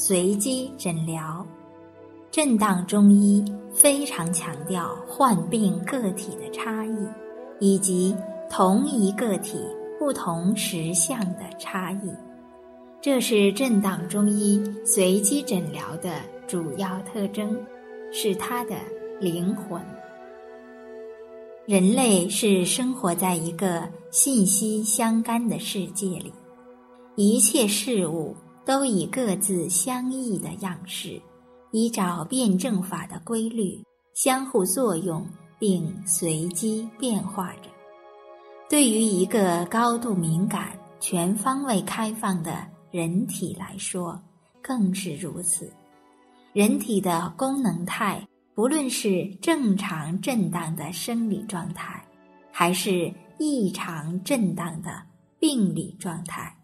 [0.00, 1.44] 随机诊疗，
[2.30, 3.44] 震荡中医
[3.74, 6.96] 非常强调患病个体的差异，
[7.58, 8.14] 以及
[8.48, 9.58] 同一个体
[9.98, 12.12] 不同实相的差异，
[13.00, 17.60] 这是震荡中医随机诊疗的主要特征，
[18.12, 18.76] 是它的
[19.18, 19.82] 灵魂。
[21.66, 26.32] 人类是生活在一个信息相干的世界里，
[27.16, 28.36] 一切事物。
[28.68, 31.18] 都以各自相异的样式，
[31.70, 35.26] 依照辩证法的规律相互作用，
[35.58, 37.70] 并随机变化着。
[38.68, 44.20] 对于一个高度敏感、全方位开放的人体来说，
[44.60, 45.72] 更是如此。
[46.52, 48.22] 人体的功能态，
[48.54, 52.04] 不论是正常震荡的生理状态，
[52.52, 55.02] 还是异常震荡的
[55.40, 56.54] 病理状态，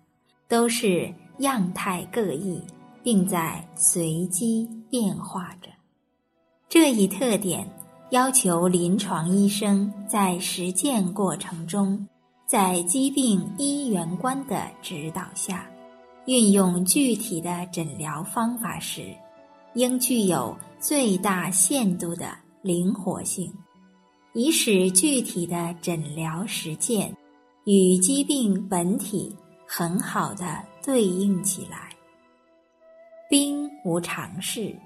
[0.47, 1.10] 都是。
[1.39, 2.61] 样态各异，
[3.03, 5.69] 并在随机变化着。
[6.69, 7.69] 这一特点
[8.11, 12.07] 要求临床医生在实践过程中，
[12.47, 15.67] 在疾病医源观的指导下，
[16.27, 19.15] 运用具体的诊疗方法时，
[19.75, 22.29] 应具有最大限度的
[22.62, 23.53] 灵活性，
[24.33, 27.15] 以使具体的诊疗实践
[27.65, 29.35] 与疾病本体
[29.67, 30.45] 很好的。
[30.84, 31.97] 对应起来，
[33.31, 34.77] 兵无常势，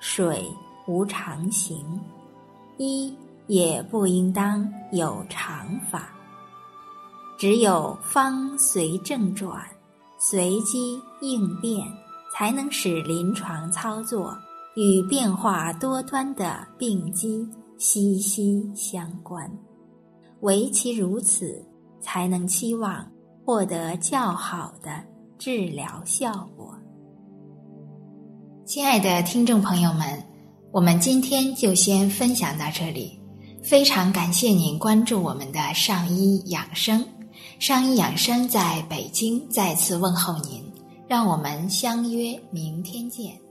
[0.00, 0.50] 水
[0.86, 2.00] 无常形，
[2.78, 3.14] 医
[3.48, 6.08] 也不应当有常法。
[7.38, 9.62] 只有方随正转，
[10.18, 11.86] 随机应变，
[12.34, 14.34] 才能使临床操作
[14.74, 17.46] 与变化多端的病机
[17.76, 19.50] 息息相关。
[20.40, 21.62] 唯其如此，
[22.00, 23.06] 才能期望
[23.44, 24.90] 获得较好的。
[25.38, 26.72] 治疗效果。
[28.64, 30.24] 亲爱的听众朋友们，
[30.70, 33.18] 我们今天就先分享到这里。
[33.60, 37.04] 非常感谢您关注我们的上医养生，
[37.58, 40.62] 上医养生在北京再次问候您，
[41.08, 43.41] 让我们相约明天见。